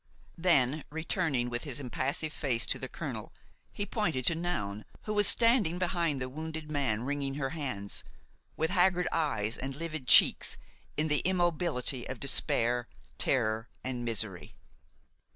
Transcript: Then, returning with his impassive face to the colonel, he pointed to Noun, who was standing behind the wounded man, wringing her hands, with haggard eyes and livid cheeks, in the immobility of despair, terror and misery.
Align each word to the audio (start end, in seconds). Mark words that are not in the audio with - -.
Then, 0.39 0.83
returning 0.89 1.51
with 1.51 1.63
his 1.63 1.79
impassive 1.79 2.33
face 2.33 2.65
to 2.65 2.79
the 2.79 2.89
colonel, 2.89 3.31
he 3.71 3.85
pointed 3.85 4.25
to 4.25 4.33
Noun, 4.33 4.83
who 5.03 5.13
was 5.13 5.27
standing 5.27 5.77
behind 5.77 6.19
the 6.19 6.27
wounded 6.27 6.71
man, 6.71 7.03
wringing 7.03 7.35
her 7.35 7.51
hands, 7.51 8.03
with 8.57 8.71
haggard 8.71 9.07
eyes 9.11 9.59
and 9.59 9.75
livid 9.75 10.07
cheeks, 10.07 10.57
in 10.97 11.07
the 11.07 11.19
immobility 11.19 12.09
of 12.09 12.19
despair, 12.19 12.87
terror 13.19 13.69
and 13.83 14.03
misery. 14.03 14.55